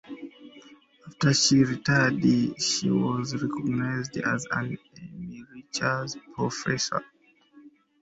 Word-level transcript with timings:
After 1.05 1.31
she 1.31 1.63
retired 1.63 2.23
she 2.59 2.89
was 2.89 3.35
recognised 3.39 4.17
as 4.17 4.47
an 4.49 4.75
emeritus 4.97 6.17
professor. 6.33 7.05